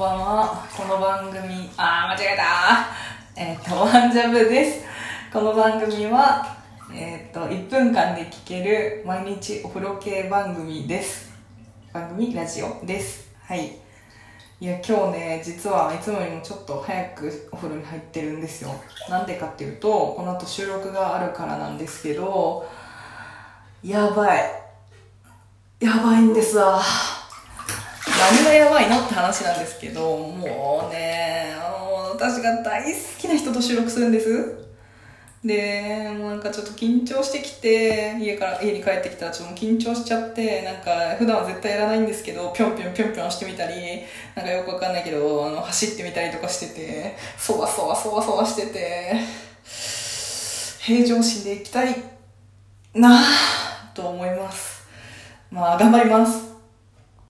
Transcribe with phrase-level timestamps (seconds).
[0.00, 0.66] ばんは。
[0.74, 2.86] この番組、あー、間違えた
[3.36, 4.82] えっ、と、ワンジャブです。
[5.30, 6.56] この番組は、
[6.90, 11.30] えっ、と、1分間で聞ける毎日お風呂系番組です。
[11.92, 13.30] 番組、ラジオです。
[13.42, 13.76] はい。
[14.58, 18.70] いや、今日ね、実はいつもよりもちょっと早くお風呂に入ってるんですよ。
[19.10, 22.66] なんでかっていうと、この後収録があるからなんですけど、
[23.84, 24.50] やばい。
[25.78, 26.80] やばいんですわ。
[28.20, 34.60] 何がやばいのって話なんですけど、もうね、もう私が大好きな人と収録するんです。
[35.42, 44.02] で、もうなんかちょっと緊張してきて、家から、家に帰ってきたらちょっと緊張しちゃって、なんか普段は絶対やらないんですけど、ぴょんぴょんぴょんぴょんしてみたり、
[44.34, 49.14] なんかよくわかんないけど、あの、走ってみたりとかしてて、そわそわそわそわしてて、
[50.82, 51.96] 平常心でいきたい
[52.92, 54.86] なぁと思います。
[55.50, 56.49] まあ、頑張ります。